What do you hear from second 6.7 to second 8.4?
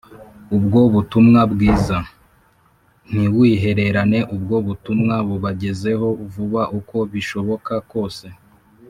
uko bishoboka kose